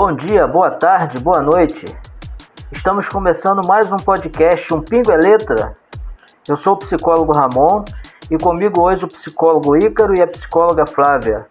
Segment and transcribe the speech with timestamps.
[0.00, 1.84] Bom dia, boa tarde, boa noite.
[2.70, 5.76] Estamos começando mais um podcast Um Pingo é Letra.
[6.48, 7.84] Eu sou o psicólogo Ramon
[8.30, 11.48] e comigo hoje o psicólogo Ícaro e a psicóloga Flávia.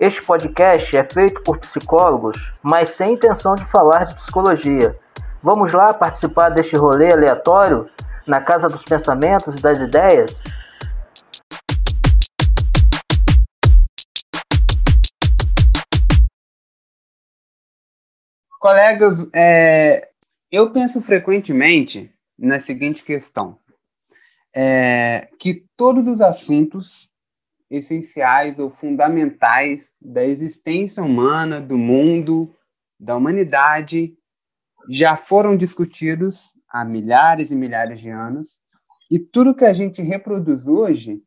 [0.00, 4.98] Este podcast é feito por psicólogos, mas sem intenção de falar de psicologia.
[5.42, 7.90] Vamos lá participar deste rolê aleatório
[8.26, 10.34] na Casa dos Pensamentos e das Ideias?
[18.62, 20.08] Colegas, é,
[20.48, 23.58] eu penso frequentemente na seguinte questão:
[24.54, 27.10] é, que todos os assuntos
[27.68, 32.54] essenciais ou fundamentais da existência humana, do mundo,
[33.00, 34.16] da humanidade,
[34.88, 38.60] já foram discutidos há milhares e milhares de anos,
[39.10, 41.20] e tudo que a gente reproduz hoje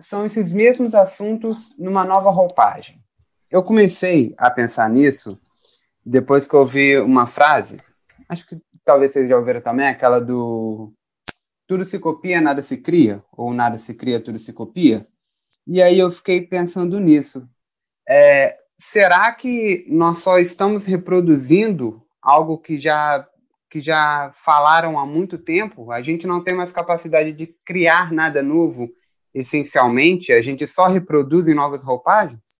[0.00, 3.04] são esses mesmos assuntos numa nova roupagem.
[3.50, 5.38] Eu comecei a pensar nisso
[6.04, 7.80] depois que eu ouvi uma frase,
[8.28, 10.92] acho que talvez vocês já ouviram também, aquela do
[11.66, 15.06] tudo se copia, nada se cria, ou nada se cria, tudo se copia.
[15.66, 17.48] E aí eu fiquei pensando nisso.
[18.06, 23.26] É, será que nós só estamos reproduzindo algo que já
[23.70, 25.90] que já falaram há muito tempo?
[25.90, 28.90] A gente não tem mais capacidade de criar nada novo,
[29.32, 32.51] essencialmente, a gente só reproduz em novas roupagens?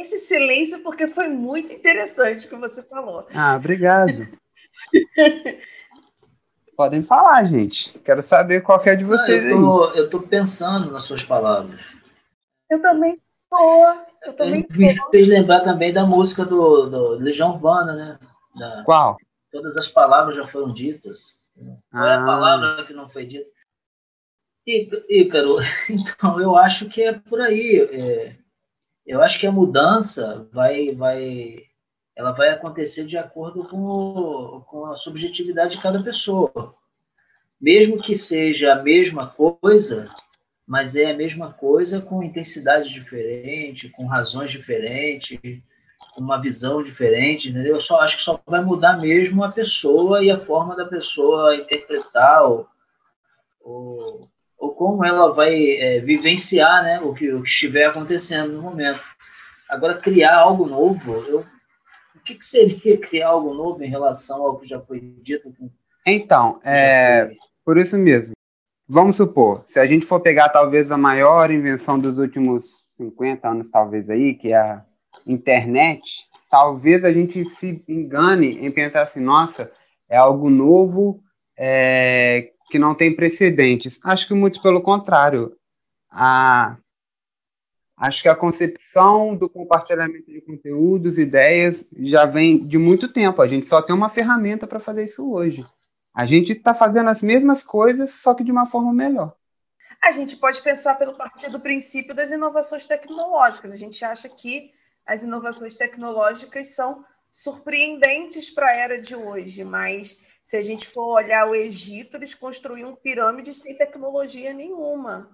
[0.00, 3.26] Esse silêncio porque foi muito interessante o que você falou.
[3.34, 4.28] Ah, obrigado.
[6.76, 7.98] Podem falar, gente.
[8.00, 11.80] Quero saber qual é de vocês Não, eu, tô, tô pensando nas suas palavras.
[12.70, 13.18] Eu também
[13.50, 13.84] tô.
[14.24, 18.18] Eu também Me fez lembrar também da música do, do Legião Urbana, né?
[18.58, 19.16] Da, qual?
[19.50, 21.38] Todas as palavras já foram ditas.
[21.90, 22.10] Qual ah.
[22.10, 22.26] é a ah.
[22.26, 23.48] palavra que não foi dita?
[25.08, 27.88] Ícaro, então eu acho que é por aí.
[27.90, 28.36] É,
[29.06, 31.62] eu acho que a mudança vai, vai,
[32.16, 36.74] ela vai acontecer de acordo com, o, com a subjetividade de cada pessoa.
[37.60, 40.12] Mesmo que seja a mesma coisa,
[40.66, 45.38] mas é a mesma coisa com intensidade diferente, com razões diferentes,
[46.14, 47.74] com uma visão diferente, entendeu?
[47.74, 51.54] Eu só acho que só vai mudar mesmo a pessoa e a forma da pessoa
[51.54, 52.68] interpretar ou,
[53.60, 54.28] ou
[54.66, 59.00] ou como ela vai é, vivenciar né, o, que, o que estiver acontecendo no momento.
[59.68, 61.40] Agora, criar algo novo, eu,
[62.14, 65.52] o que, que seria criar algo novo em relação ao que já foi dito?
[66.06, 67.32] Então, é,
[67.64, 68.32] por isso mesmo.
[68.88, 73.70] Vamos supor, se a gente for pegar talvez a maior invenção dos últimos 50 anos,
[73.70, 74.84] talvez aí, que é a
[75.26, 79.72] internet, talvez a gente se engane em pensar assim, nossa,
[80.08, 81.20] é algo novo,
[81.58, 84.00] é, que não tem precedentes.
[84.04, 85.56] Acho que muito pelo contrário.
[86.10, 86.76] A,
[87.96, 93.42] acho que a concepção do compartilhamento de conteúdos, ideias, já vem de muito tempo.
[93.42, 95.64] A gente só tem uma ferramenta para fazer isso hoje.
[96.14, 99.34] A gente está fazendo as mesmas coisas, só que de uma forma melhor.
[100.02, 103.72] A gente pode pensar pelo partir do princípio das inovações tecnológicas.
[103.72, 104.70] A gente acha que
[105.04, 111.16] as inovações tecnológicas são surpreendentes para a era de hoje, mas se a gente for
[111.16, 115.28] olhar o Egito, eles construíam pirâmides sem tecnologia nenhuma.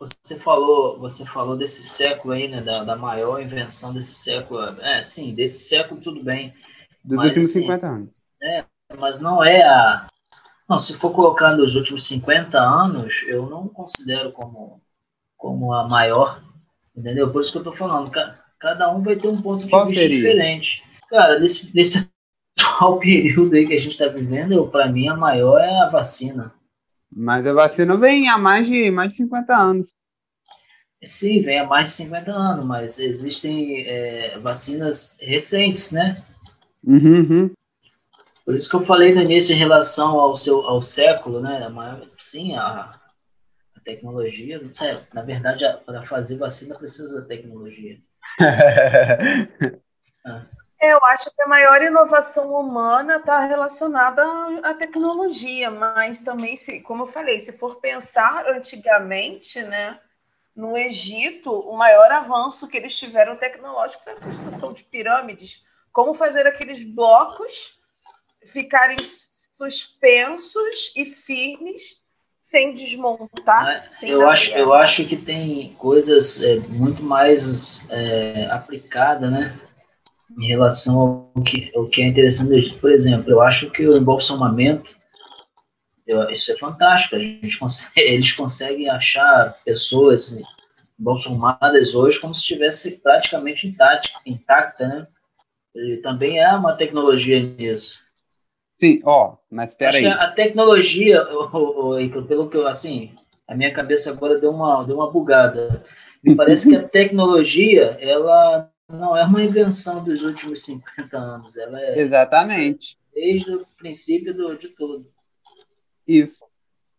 [0.00, 4.60] Você falou, você falou desse século aí, né, da, da maior invenção desse século.
[4.80, 6.52] É, sim, desse século tudo bem.
[7.04, 8.22] Dos mas, últimos assim, 50 anos.
[8.42, 8.64] É,
[8.98, 10.08] mas não é a.
[10.68, 14.82] Não, se for colocar nos últimos 50 anos, eu não considero como,
[15.36, 16.42] como a maior,
[16.96, 17.30] entendeu?
[17.30, 18.10] Por isso que eu estou falando,
[18.58, 20.16] cada um vai ter um ponto de Qual vista seria?
[20.16, 20.82] diferente.
[21.08, 22.10] Cara, nesse, nesse
[22.76, 26.52] atual período aí que a gente está vivendo, para mim, a maior é a vacina.
[27.10, 29.92] Mas a vacina vem há mais de, mais de 50 anos.
[31.02, 36.22] Sim, vem há mais de 50 anos, mas existem é, vacinas recentes, né?
[36.84, 37.50] Uhum, uhum.
[38.44, 41.68] Por isso que eu falei no início em relação ao seu ao século, né?
[41.68, 42.94] Mas, sim, a,
[43.74, 44.60] a tecnologia,
[45.12, 47.98] na verdade, para fazer vacina precisa da tecnologia.
[50.24, 50.44] ah.
[50.90, 54.22] Eu acho que a maior inovação humana está relacionada
[54.62, 59.98] à tecnologia, mas também, se, como eu falei, se for pensar antigamente, né,
[60.54, 65.64] no Egito, o maior avanço que eles tiveram tecnológico foi a construção de pirâmides.
[65.92, 67.78] Como fazer aqueles blocos
[68.44, 68.96] ficarem
[69.52, 72.00] suspensos e firmes
[72.40, 73.68] sem desmontar.
[73.68, 79.58] É, sem eu, acho, eu acho que tem coisas é, muito mais é, aplicadas, né?
[80.38, 82.74] Em relação ao que, ao que é interessante.
[82.74, 84.90] Por exemplo, eu acho que o embolsamamento,
[86.06, 87.16] eu, isso é fantástico.
[87.16, 90.42] A gente consegue, eles conseguem achar pessoas
[90.98, 95.06] vão formadas hoje como se estivesse praticamente intacta, intacta, né?
[95.74, 98.00] E também é uma tecnologia nisso.
[98.80, 100.06] Sim, ó, mas espera aí.
[100.06, 101.22] A tecnologia,
[102.26, 103.12] pelo que eu, assim,
[103.46, 105.84] a minha cabeça agora deu uma, deu uma bugada.
[106.24, 111.56] Me parece que a tecnologia, ela não é uma invenção dos últimos 50 anos.
[111.56, 112.98] Ela é Exatamente.
[113.12, 115.10] Desde o princípio do, de tudo.
[116.06, 116.44] Isso.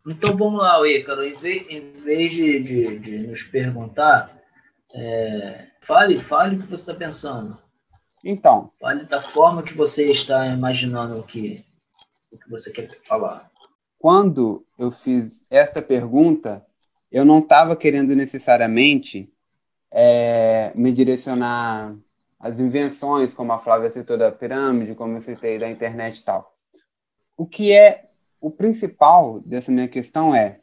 [0.06, 1.24] Então vamos lá, Ícaro.
[1.24, 4.38] Em vez, em vez de, de, de nos perguntar,
[4.94, 7.58] é, fale, fale o que você está pensando.
[8.24, 8.72] Então.
[8.80, 11.64] Fale da forma que você está imaginando o que,
[12.32, 13.50] o que você quer falar.
[14.00, 16.66] Quando eu fiz esta pergunta,
[17.12, 19.32] eu não estava querendo necessariamente
[19.92, 21.96] é, me direcionar
[22.40, 26.56] às invenções, como a Flávia citou da pirâmide, como eu citei da internet e tal.
[27.36, 30.60] O que é o principal dessa minha questão é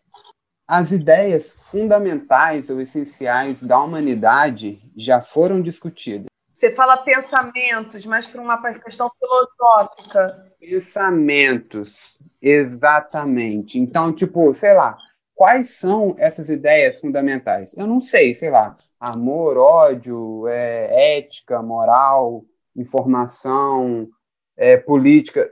[0.67, 6.27] as ideias fundamentais ou essenciais da humanidade já foram discutidas.
[6.53, 10.53] Você fala pensamentos, mas para uma questão filosófica.
[10.61, 13.79] Pensamentos, exatamente.
[13.79, 14.97] Então, tipo, sei lá,
[15.35, 17.75] quais são essas ideias fundamentais?
[17.77, 18.77] Eu não sei, sei lá,
[19.11, 24.09] amor, ódio, é, ética, moral, informação,
[24.57, 25.51] é, política.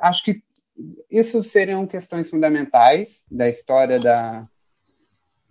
[0.00, 0.42] Acho que
[1.10, 4.48] isso seriam questões fundamentais da história da,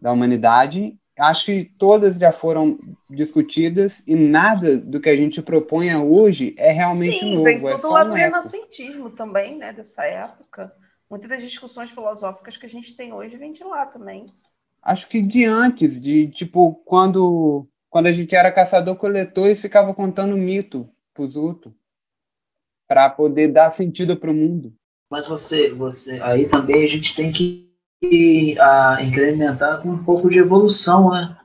[0.02, 0.98] da humanidade.
[1.20, 2.80] Acho que todas já foram
[3.10, 7.44] discutidas e nada do que a gente propõe hoje é realmente Sim, novo.
[7.44, 8.36] Vem é tudo só lá um do eco.
[8.36, 10.72] renascentismo também, né, dessa época.
[11.10, 14.32] Muitas das discussões filosóficas que a gente tem hoje vem de lá também.
[14.82, 20.38] Acho que de antes, de tipo, quando, quando a gente era caçador-coletor e ficava contando
[20.38, 21.74] mito pros outros
[22.88, 24.74] para poder dar sentido para o mundo.
[25.10, 27.68] Mas você, você, aí também a gente tem que
[28.60, 31.36] a, incrementar com um pouco de evolução, né?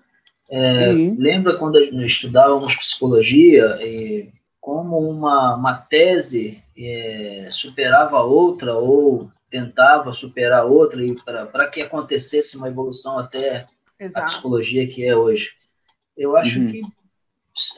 [0.50, 4.30] É, lembra quando estudávamos psicologia e
[4.60, 11.82] como uma, uma tese é, superava a outra ou tentava superar outra e para que
[11.82, 13.68] acontecesse uma evolução até
[14.00, 14.26] Exato.
[14.26, 15.50] a psicologia que é hoje.
[16.16, 16.70] Eu acho uhum.
[16.72, 16.82] que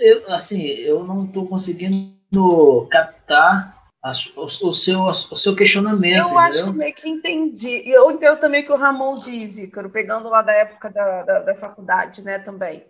[0.00, 6.19] eu, assim eu não estou conseguindo captar a, o, o, seu, o seu questionamento.
[6.19, 6.38] Eu entendeu?
[6.38, 7.82] acho que meio que entendi.
[7.85, 11.23] E eu entendo também o que o Ramon diz, Ícaro, pegando lá da época da,
[11.25, 12.87] da, da faculdade, né, também.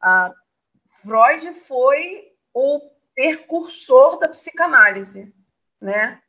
[0.00, 0.32] Ah,
[1.02, 2.80] Freud foi o
[3.14, 5.34] percursor da psicanálise,
[5.80, 6.20] né?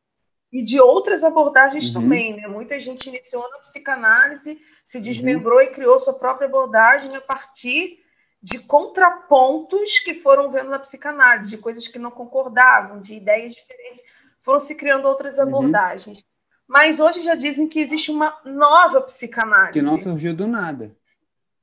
[0.52, 2.02] E de outras abordagens uhum.
[2.02, 2.48] também, né?
[2.48, 5.04] Muita gente iniciou na psicanálise, se uhum.
[5.04, 5.64] desmembrou uhum.
[5.64, 8.00] e criou sua própria abordagem a partir
[8.44, 14.02] de contrapontos que foram vendo na psicanálise, de coisas que não concordavam, de ideias diferentes
[14.42, 15.44] foram se criando outras uhum.
[15.44, 16.26] abordagens.
[16.68, 19.74] Mas hoje já dizem que existe uma nova psicanálise.
[19.74, 20.96] Que não surgiu do nada.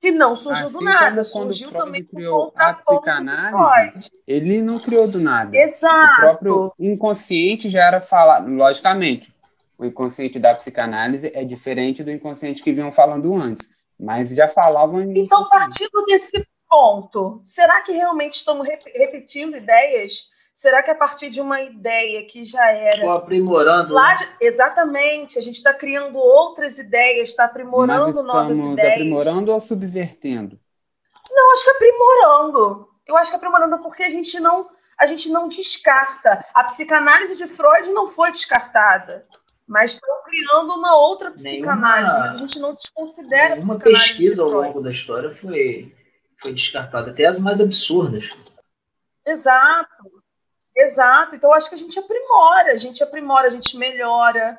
[0.01, 1.25] Que não surgiu assim do nada.
[1.25, 4.11] surgiu Freud também criou a psicanálise.
[4.27, 5.57] Ele não criou do nada.
[5.57, 6.13] Exato.
[6.13, 8.49] O próprio inconsciente já era falado.
[8.49, 9.35] Logicamente,
[9.77, 13.71] o inconsciente da psicanálise é diferente do inconsciente que vinham falando antes.
[13.99, 15.19] Mas já falavam em.
[15.19, 20.29] Então, partindo desse ponto, será que realmente estamos repetindo ideias
[20.59, 22.97] Será que a partir de uma ideia que já era.
[22.97, 23.95] Estou aprimorando.
[23.95, 24.29] Lá, né?
[24.41, 28.67] Exatamente, a gente está criando outras ideias, está aprimorando Mas novas ideias.
[28.67, 30.59] Estamos aprimorando ou subvertendo?
[31.31, 32.89] Não, acho que aprimorando.
[33.07, 36.45] Eu acho que aprimorando porque a gente não, a gente não descarta.
[36.53, 39.29] A psicanálise de Freud não foi descartada.
[39.65, 43.91] Mas estão criando uma outra psicanálise, nenhuma, mas a gente não desconsidera a psicanálise.
[43.91, 45.95] Uma pesquisa ao longo da história foi,
[46.43, 48.35] foi descartada, até as mais absurdas.
[49.25, 50.18] Exato.
[50.79, 51.35] Exato.
[51.35, 54.59] Então, acho que a gente aprimora, a gente aprimora, a gente melhora.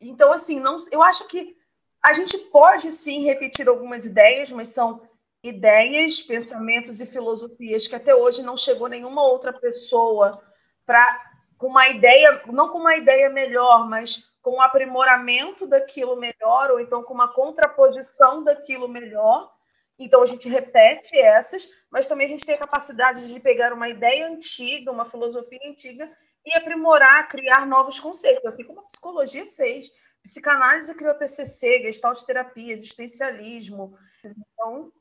[0.00, 1.54] Então, assim, não, eu acho que
[2.02, 5.02] a gente pode sim repetir algumas ideias, mas são
[5.42, 10.42] ideias, pensamentos e filosofias que até hoje não chegou nenhuma outra pessoa
[10.86, 11.26] para
[11.58, 16.80] com uma ideia, não com uma ideia melhor, mas com um aprimoramento daquilo melhor, ou
[16.80, 19.52] então com uma contraposição daquilo melhor.
[19.98, 23.88] Então a gente repete essas, mas também a gente tem a capacidade de pegar uma
[23.88, 26.10] ideia antiga, uma filosofia antiga
[26.44, 29.90] e aprimorar, criar novos conceitos, assim como a psicologia fez.
[30.22, 33.98] Psicanálise criou TCC, gestalt terapia, existencialismo.
[34.24, 34.92] Então,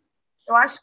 [0.47, 0.81] eu acho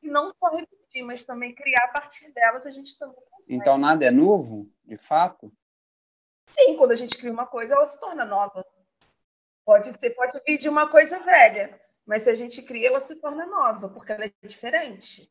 [0.00, 3.54] que não só repetir, mas também criar a partir delas, a gente também consegue.
[3.54, 5.52] Então, nada é novo, de fato?
[6.48, 8.64] Sim, quando a gente cria uma coisa, ela se torna nova.
[9.64, 13.20] Pode ser, pode vir de uma coisa velha, mas se a gente cria, ela se
[13.20, 15.30] torna nova, porque ela é diferente.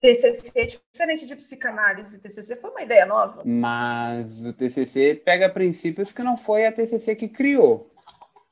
[0.00, 2.20] TCC é diferente de psicanálise.
[2.20, 3.42] TCC foi uma ideia nova.
[3.44, 7.88] Mas o TCC pega princípios que não foi a TCC que criou.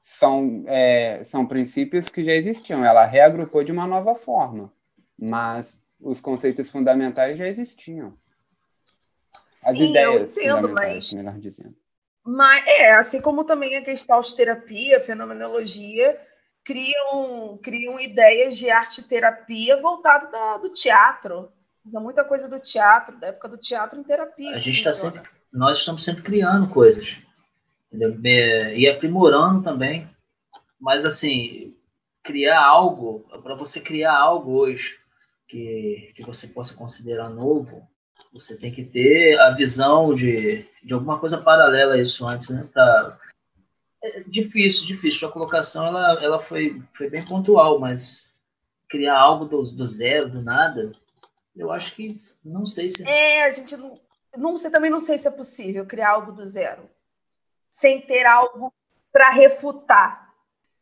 [0.00, 2.84] São, é, são princípios que já existiam.
[2.84, 4.72] Ela reagrupou de uma nova forma.
[5.18, 8.16] mas os conceitos fundamentais já existiam.
[9.46, 11.76] As Sim, ideias eu entendo, mas melhor dizendo.
[12.24, 16.18] Mas é, assim como também a gestalterapia, fenomenologia,
[16.64, 21.50] criam, criam ideias de arte-terapia voltado da, do teatro.
[21.84, 24.54] Usa muita coisa do teatro, da época do teatro em terapia.
[24.54, 27.16] A gente está sempre, nós estamos sempre criando coisas
[27.92, 28.18] entendeu?
[28.76, 30.08] e aprimorando também.
[30.80, 31.74] Mas assim,
[32.22, 34.98] criar algo, para você criar algo hoje
[35.48, 37.86] que, que você possa considerar novo,
[38.32, 42.66] você tem que ter a visão de, de alguma coisa paralela a isso antes, né?
[42.72, 43.18] Pra,
[44.02, 45.20] é difícil, difícil.
[45.20, 48.34] Sua colocação ela, ela foi, foi bem pontual, mas
[48.88, 50.92] criar algo do, do zero, do nada,
[51.56, 53.06] eu acho que não sei se.
[53.06, 53.98] É, a gente não.
[54.36, 56.88] Não sei, também não sei se é possível criar algo do zero
[57.70, 58.72] sem ter algo
[59.12, 60.28] para refutar.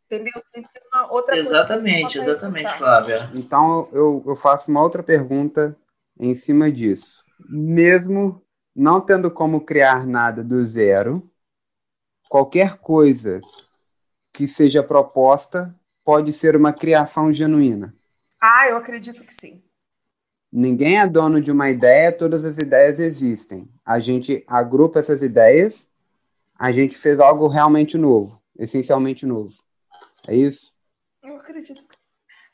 [0.06, 0.42] Entendeu?
[0.54, 3.30] Sem ter uma outra exatamente, coisa exatamente, Flávia.
[3.34, 5.76] Então eu, eu faço uma outra pergunta
[6.18, 7.22] em cima disso.
[7.46, 8.42] Mesmo
[8.74, 11.30] não tendo como criar nada do zero,
[12.28, 13.40] qualquer coisa
[14.32, 17.94] que seja proposta pode ser uma criação genuína.
[18.40, 19.62] Ah, eu acredito que sim.
[20.50, 23.68] Ninguém é dono de uma ideia, todas as ideias existem.
[23.84, 25.88] A gente agrupa essas ideias,
[26.58, 29.54] a gente fez algo realmente novo, essencialmente novo.
[30.26, 30.72] É isso?
[31.22, 32.00] Eu acredito que sim.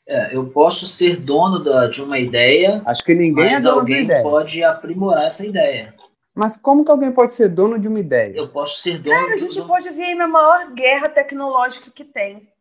[0.07, 2.83] É, eu posso ser dono da, de uma ideia.
[2.85, 4.23] Acho que ninguém é dono alguém uma ideia.
[4.23, 5.95] pode aprimorar essa ideia.
[6.35, 8.35] Mas como que alguém pode ser dono de uma ideia?
[8.35, 9.15] Eu posso ser dono.
[9.15, 12.51] Cara, a gente pode ver na maior guerra tecnológica que tem.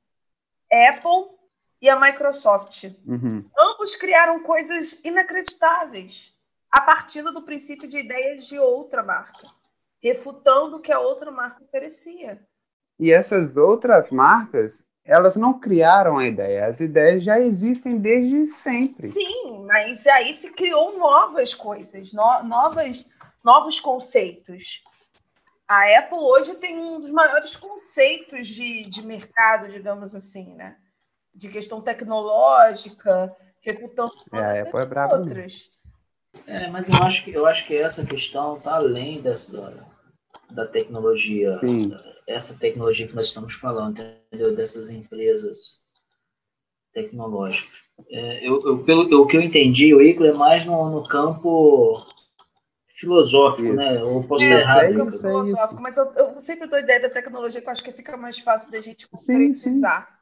[0.73, 1.35] Apple
[1.83, 2.85] e a Microsoft.
[3.05, 3.45] Uhum.
[3.59, 6.33] Ambos criaram coisas inacreditáveis
[6.71, 9.49] a partir do princípio de ideias de outra marca,
[10.03, 12.41] refutando o que a outra marca oferecia.
[12.99, 19.07] E essas outras marcas, elas não criaram a ideia, as ideias já existem desde sempre.
[19.07, 23.05] Sim, mas aí se criou novas coisas, no, novas,
[23.45, 24.83] novos conceitos.
[25.69, 30.77] A Apple hoje tem um dos maiores conceitos de, de mercado, digamos assim, né?
[31.35, 35.71] De questão tecnológica, refutando é, a Apple é brava outras.
[36.47, 39.87] É, mas eu acho que eu acho que essa questão está além dessa
[40.51, 41.59] da Tecnologia.
[41.61, 41.93] Sim
[42.27, 44.55] essa tecnologia que nós estamos falando, entendeu?
[44.55, 45.81] dessas empresas
[46.93, 47.73] tecnológicas.
[48.11, 52.05] É, eu, eu, pelo o que eu entendi, o Icaro é mais no, no campo
[52.95, 53.75] filosófico, isso.
[53.75, 54.03] né?
[54.03, 55.01] Ou posso é, estar errado.
[55.01, 57.93] É isso, filosófico, mas eu, eu, sempre dou ideia da tecnologia que eu acho que
[57.93, 60.03] fica mais fácil da gente sim, precisar.
[60.03, 60.15] Sim.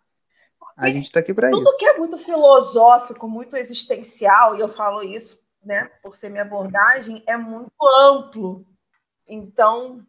[0.77, 1.59] A gente está aqui para isso.
[1.59, 6.43] Tudo que é muito filosófico, muito existencial, e eu falo isso, né, por ser minha
[6.43, 8.65] abordagem, é muito amplo.
[9.29, 10.05] Então,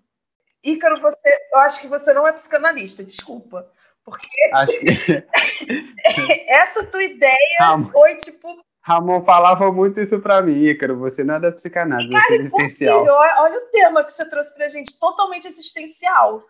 [0.64, 3.70] Ícaro, você, eu acho que você não é psicanalista, desculpa.
[4.06, 4.88] Porque acho que...
[6.48, 8.64] essa tua ideia foi tipo.
[8.86, 11.00] Ramon falava muito isso para mim, Ícaro.
[11.00, 13.06] Você não é da psicanálise, Cara, você é existencial.
[13.40, 16.44] Olha o tema que você trouxe pra gente, totalmente existencial.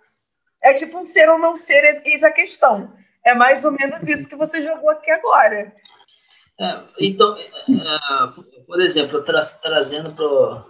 [0.61, 2.91] É tipo um ser ou não ser, eis a questão.
[3.23, 5.73] É mais ou menos isso que você jogou aqui agora.
[6.59, 10.65] É, então, é, é por exemplo, tra trazendo para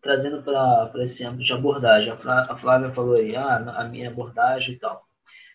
[0.00, 2.12] trazendo para esse âmbito de abordagem.
[2.12, 5.04] A Flávia falou aí, ah, a minha abordagem e tal.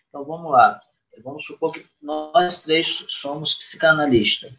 [0.08, 0.78] Então vamos lá.
[1.24, 4.52] Vamos supor que nós três somos psicanalistas.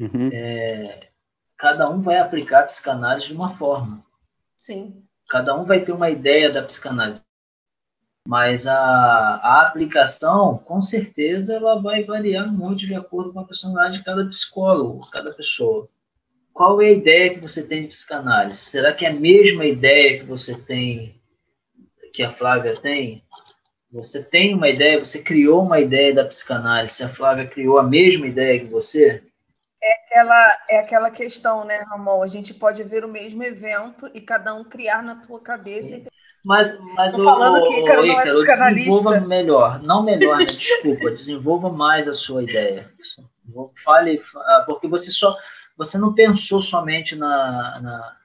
[0.00, 0.30] Uhum.
[0.32, 1.10] É,
[1.56, 4.02] cada um vai aplicar a psicanálise de uma forma.
[4.56, 5.04] Sim.
[5.28, 7.22] Cada um vai ter uma ideia da psicanálise.
[8.26, 13.98] Mas a, a aplicação, com certeza, ela vai variar muito de acordo com a personalidade
[13.98, 15.88] de cada psicólogo, cada pessoa
[16.60, 18.58] qual é a ideia que você tem de psicanálise?
[18.58, 21.14] Será que é a mesma ideia que você tem,
[22.12, 23.24] que a Flávia tem?
[23.90, 27.82] Você tem uma ideia, você criou uma ideia da psicanálise, se a Flávia criou a
[27.82, 29.22] mesma ideia que você?
[30.10, 32.22] É aquela, é aquela questão, né, Ramon?
[32.22, 35.96] A gente pode ver o mesmo evento e cada um criar na tua cabeça.
[35.96, 36.06] Sim.
[36.44, 40.46] Mas, mas o, falando que Ícaro não é desenvolva melhor, não melhor, né?
[40.46, 42.90] desculpa, desenvolva mais a sua ideia.
[43.84, 44.20] Fale,
[44.64, 45.36] porque você só,
[45.76, 48.16] você não pensou somente na, na,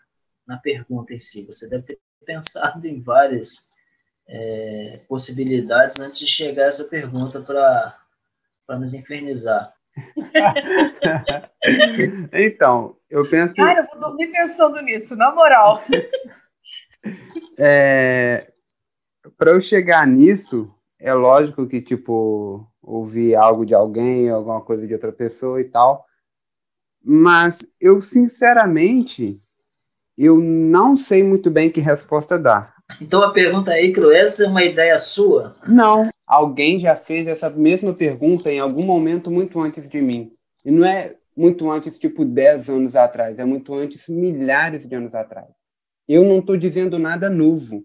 [0.48, 3.70] na pergunta em si, você deve ter pensado em várias
[4.27, 9.75] é, possibilidades antes de chegar a essa pergunta para nos infernizar.
[12.34, 13.56] então, eu penso.
[13.56, 15.82] Cara, eu vou dormir pensando nisso, na moral.
[17.58, 18.52] É,
[19.38, 24.94] para eu chegar nisso, é lógico que, tipo, ouvir algo de alguém, alguma coisa de
[24.94, 26.06] outra pessoa e tal.
[27.02, 29.42] Mas eu, sinceramente,
[30.18, 32.75] eu não sei muito bem que resposta dar.
[33.02, 35.56] Então a pergunta aí, Cru, essa é uma ideia sua?
[35.68, 36.10] Não.
[36.25, 40.32] Alguém já fez essa mesma pergunta em algum momento muito antes de mim.
[40.63, 45.13] E não é muito antes, tipo 10 anos atrás, é muito antes, milhares de anos
[45.13, 45.48] atrás.
[46.08, 47.84] Eu não estou dizendo nada novo,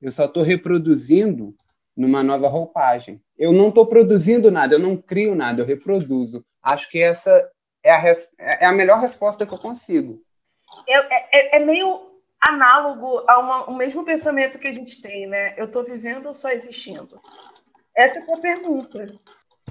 [0.00, 1.54] eu só estou reproduzindo
[1.96, 3.20] numa nova roupagem.
[3.36, 6.44] Eu não estou produzindo nada, eu não crio nada, eu reproduzo.
[6.62, 7.50] Acho que essa
[7.82, 8.28] é a, res...
[8.38, 10.22] é a melhor resposta que eu consigo.
[10.88, 15.54] É, é, é meio análogo ao mesmo pensamento que a gente tem, né?
[15.56, 17.20] Eu estou vivendo ou só existindo?
[17.96, 19.14] Essa é a tua pergunta.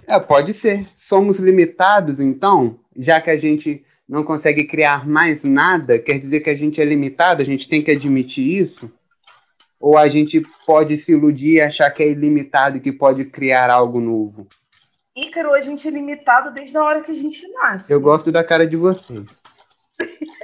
[0.07, 0.87] É, pode ser.
[0.95, 6.49] Somos limitados, então, já que a gente não consegue criar mais nada, quer dizer que
[6.49, 8.91] a gente é limitado, a gente tem que admitir isso?
[9.79, 13.69] Ou a gente pode se iludir e achar que é ilimitado e que pode criar
[13.69, 14.47] algo novo?
[15.15, 17.91] Ícaro, a gente é limitado desde a hora que a gente nasce.
[17.91, 19.41] Eu gosto da cara de vocês.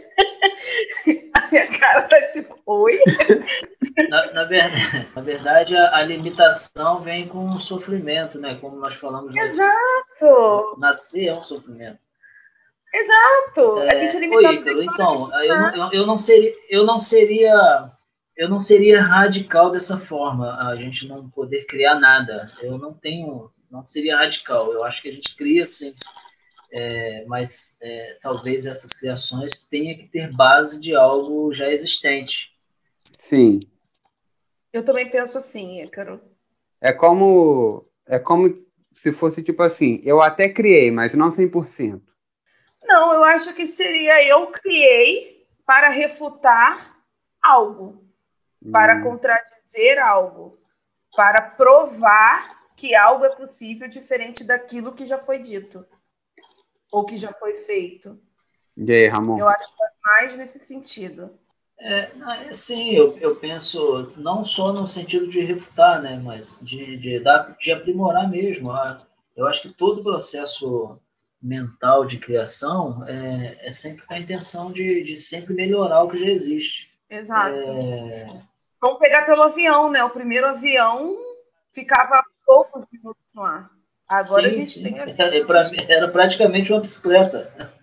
[1.34, 3.00] a minha cara tá tipo, oi?
[4.10, 8.56] Na, na, verdade, na verdade a, a, limitação vem com o sofrimento, né?
[8.62, 9.36] Como nós falamos.
[9.36, 10.78] Exato!
[10.78, 11.98] Nascer é um sofrimento.
[12.94, 13.80] Exato!
[13.80, 14.54] É, a gente é limitado.
[14.54, 17.92] Ícaro, então, eu, eu, eu, não seria, eu não seria.
[18.36, 22.52] Eu não seria radical dessa forma, a gente não poder criar nada.
[22.62, 23.52] Eu não tenho.
[23.70, 24.72] Não seria radical.
[24.72, 25.96] Eu acho que a gente cria sim
[26.80, 32.56] é, mas é, talvez essas criações tenham que ter base de algo já existente.
[33.18, 33.60] Sim.
[34.72, 36.22] Eu também penso assim, Ícaro.
[36.80, 38.54] É como, é como
[38.96, 42.00] se fosse tipo assim, eu até criei, mas não 100%.
[42.84, 46.96] Não, eu acho que seria eu criei para refutar
[47.42, 48.06] algo,
[48.64, 48.72] hum.
[48.72, 50.60] para contradizer algo,
[51.16, 55.84] para provar que algo é possível diferente daquilo que já foi dito
[56.92, 58.20] ou que já foi feito.
[58.76, 59.40] E aí, Ramon?
[59.40, 61.32] Eu acho que é mais nesse sentido.
[61.80, 62.10] É,
[62.54, 67.56] sim, eu, eu penso não só no sentido de refutar, né, mas de, de, dar,
[67.60, 68.72] de aprimorar mesmo.
[68.72, 71.00] Ah, eu acho que todo processo
[71.42, 76.18] mental de criação é, é sempre com a intenção de, de sempre melhorar o que
[76.18, 76.92] já existe.
[77.08, 77.70] Exato.
[77.70, 78.42] É...
[78.82, 80.04] Vamos pegar pelo avião, né?
[80.04, 81.16] O primeiro avião
[81.72, 82.24] ficava
[84.08, 84.84] Agora sim, a gente sim.
[84.84, 85.00] tem.
[85.00, 85.10] A...
[85.10, 87.74] É, era praticamente uma bicicleta.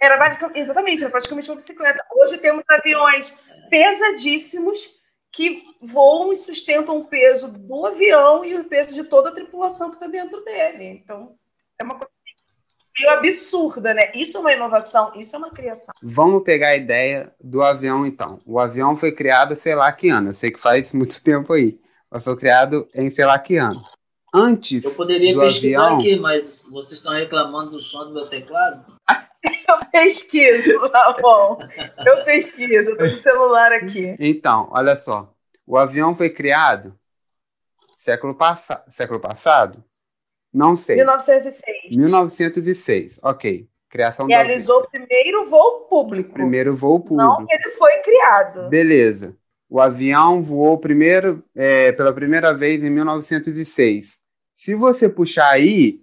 [0.00, 2.04] Era exatamente, era praticamente uma bicicleta.
[2.12, 3.38] Hoje temos aviões
[3.70, 4.98] pesadíssimos
[5.32, 9.90] que voam e sustentam o peso do avião e o peso de toda a tripulação
[9.90, 10.84] que está dentro dele.
[10.84, 11.34] Então,
[11.78, 12.10] é uma coisa
[12.98, 14.10] meio absurda, né?
[14.14, 15.94] Isso é uma inovação, isso é uma criação.
[16.02, 18.40] Vamos pegar a ideia do avião, então.
[18.44, 20.30] O avião foi criado, sei lá que ano.
[20.30, 21.78] Eu sei que faz muito tempo aí.
[22.10, 23.84] Mas foi criado em sei lá que ano
[24.34, 25.98] antes Eu poderia do pesquisar avião...
[25.98, 28.84] aqui, mas vocês estão reclamando do som do meu teclado?
[29.68, 31.58] Eu pesquiso, tá bom.
[32.04, 34.16] Eu pesquiso, eu tô com o celular aqui.
[34.18, 35.32] Então, olha só.
[35.66, 36.98] O avião foi criado
[37.94, 38.68] século, pass...
[38.88, 39.82] século passado?
[40.52, 40.96] Não sei.
[40.96, 41.96] 1906.
[41.96, 43.68] 1906, ok.
[43.90, 46.32] Criação Realizou o primeiro voo público.
[46.32, 47.16] Primeiro voo público.
[47.16, 48.68] Não que ele foi criado.
[48.68, 49.36] Beleza.
[49.70, 54.20] O avião voou primeiro, é, pela primeira vez em 1906.
[54.54, 56.00] Se você puxar aí,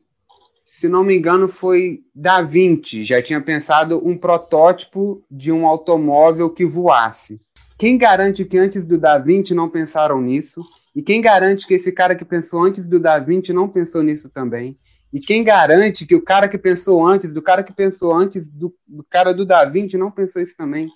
[0.64, 3.04] se não me engano, foi Da Vinci.
[3.04, 7.40] Já tinha pensado um protótipo de um automóvel que voasse.
[7.78, 10.64] Quem garante que antes do Da Vinci não pensaram nisso?
[10.96, 14.30] E quem garante que esse cara que pensou antes do Da Vinci não pensou nisso
[14.30, 14.78] também?
[15.12, 18.74] E quem garante que o cara que pensou antes, do cara que pensou antes do,
[18.88, 20.90] do cara do Da Vinci não pensou isso também?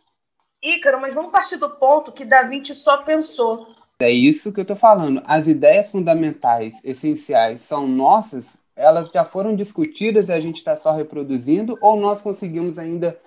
[0.61, 3.67] Ícaro, mas vamos partir do ponto que Da Vinci só pensou.
[4.01, 5.21] É isso que eu estou falando.
[5.25, 10.91] As ideias fundamentais, essenciais, são nossas, elas já foram discutidas e a gente está só
[10.91, 13.19] reproduzindo, ou nós conseguimos ainda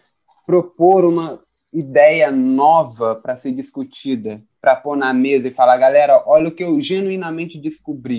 [0.46, 1.42] propor uma
[1.72, 6.64] ideia nova para ser discutida, para pôr na mesa e falar, galera, olha o que
[6.64, 8.18] eu genuinamente descobri.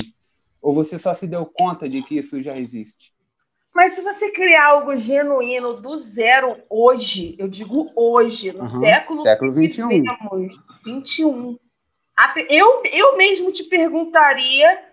[0.61, 3.13] Ou você só se deu conta de que isso já existe?
[3.73, 9.21] Mas se você criar algo genuíno do zero hoje, eu digo hoje, no uhum, século,
[9.23, 9.87] século 21.
[9.87, 11.57] Vivemos, 21.
[12.49, 14.85] Eu, eu mesmo te perguntaria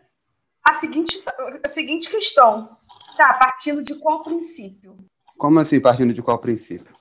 [0.64, 1.22] a seguinte,
[1.62, 2.76] a seguinte questão.
[3.18, 4.96] Tá, partindo de qual princípio?
[5.36, 6.96] Como assim, partindo de qual princípio?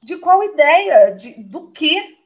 [0.00, 1.10] De qual ideia?
[1.10, 2.16] De, do quê?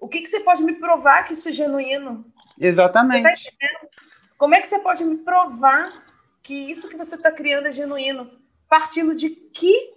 [0.00, 2.24] O que, que você pode me provar que isso é genuíno?
[2.58, 3.22] Exatamente.
[3.22, 3.88] Tá
[4.36, 6.11] Como é que você pode me provar
[6.42, 8.30] que isso que você está criando é genuíno,
[8.68, 9.92] partindo de que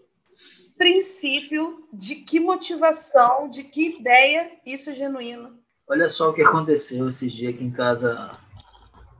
[0.77, 5.57] princípio, de que motivação, de que ideia isso é genuíno.
[5.87, 8.37] Olha só o que aconteceu esses dias aqui em casa.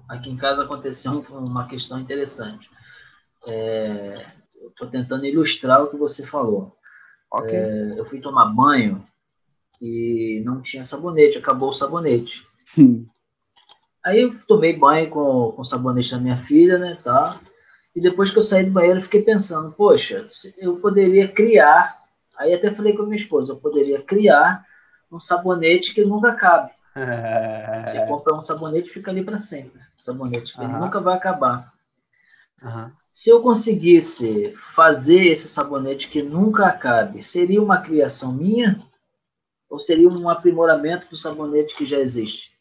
[0.10, 2.70] Aqui em casa aconteceu uma questão interessante.
[3.48, 4.26] É,
[4.70, 6.76] Estou tentando ilustrar o que você falou.
[7.32, 7.56] Okay.
[7.56, 9.06] É, eu fui tomar banho
[9.82, 12.46] e não tinha sabonete, acabou o sabonete.
[12.78, 13.06] Hum.
[14.06, 17.40] Aí eu tomei banho com, com o sabonete da minha filha, né, tá?
[17.96, 20.24] E depois que eu saí do banheiro, eu fiquei pensando, poxa,
[20.60, 21.98] eu poderia criar.
[22.38, 24.64] Aí até falei com a minha esposa, eu poderia criar
[25.12, 26.70] um sabonete que nunca cabe.
[27.88, 29.82] Você compra um sabonete fica ali para sempre.
[29.98, 31.74] sabonete, ele nunca vai acabar.
[32.62, 32.92] Uhum.
[33.10, 38.80] Se eu conseguisse fazer esse sabonete que nunca acabe, seria uma criação minha?
[39.68, 42.55] Ou seria um aprimoramento do sabonete que já existe?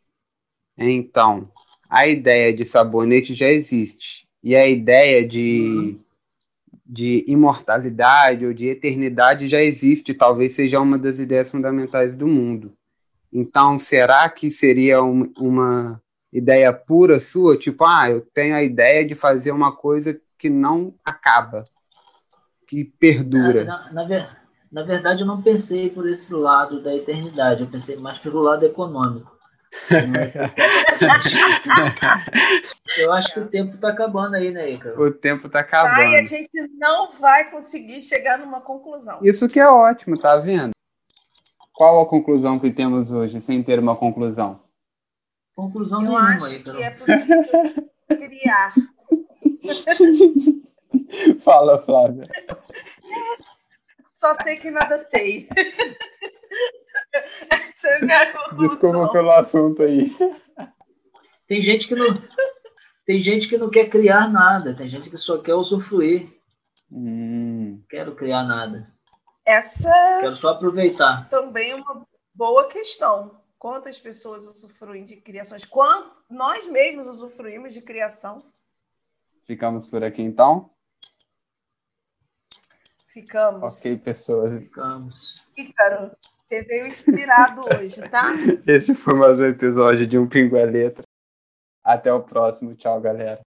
[0.77, 1.49] Então,
[1.89, 4.27] a ideia de sabonete já existe.
[4.43, 5.99] E a ideia de,
[6.85, 10.13] de imortalidade ou de eternidade já existe.
[10.13, 12.73] Talvez seja uma das ideias fundamentais do mundo.
[13.33, 16.01] Então, será que seria um, uma
[16.33, 17.57] ideia pura sua?
[17.57, 21.65] Tipo, ah, eu tenho a ideia de fazer uma coisa que não acaba,
[22.67, 23.65] que perdura.
[23.65, 24.37] Na, na, na,
[24.71, 28.65] na verdade, eu não pensei por esse lado da eternidade, eu pensei mais pelo lado
[28.65, 29.34] econômico.
[32.97, 34.95] eu acho que o tempo está acabando aí, né, Ica?
[35.01, 36.01] O tempo está acabando.
[36.01, 39.19] Aí a gente não vai conseguir chegar numa conclusão.
[39.23, 40.73] Isso que é ótimo, tá vendo?
[41.73, 44.63] Qual a conclusão que temos hoje, sem ter uma conclusão?
[45.57, 47.45] Conclusão Eu nenhuma, acho que é possível
[48.09, 48.75] criar.
[51.41, 52.29] Fala, Flávia.
[54.13, 55.49] Só sei que nada sei.
[58.59, 60.11] Desculpa pelo assunto aí.
[61.47, 62.07] Tem gente que não
[63.07, 66.33] tem gente que não quer criar nada, tem gente que só quer usufruir.
[66.91, 67.83] Hum.
[67.89, 68.91] Quero criar nada.
[69.45, 71.29] Essa Quero só aproveitar.
[71.29, 73.43] Também é uma boa questão.
[73.59, 75.65] Quantas pessoas usufruem de criações?
[75.65, 78.43] Quanto nós mesmos usufruímos de criação?
[79.43, 80.71] Ficamos por aqui então?
[83.07, 83.79] Ficamos.
[83.79, 84.63] Ok, pessoas.
[84.63, 85.43] Ficamos.
[85.57, 86.11] Ícaro,
[86.55, 88.31] você veio inspirado hoje, tá?
[88.67, 91.03] Esse foi mais um episódio de Um Pingo é Letra.
[91.83, 92.75] Até o próximo.
[92.77, 93.41] Tchau, galera.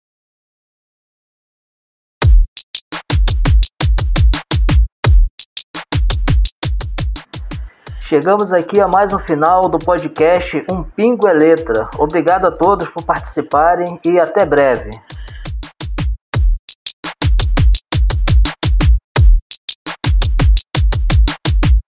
[8.01, 11.89] Chegamos aqui a mais um final do podcast Um Pingo é Letra.
[11.99, 14.91] Obrigado a todos por participarem e até breve.